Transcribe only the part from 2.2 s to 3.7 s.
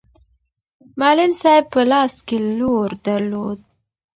کې لور درلود.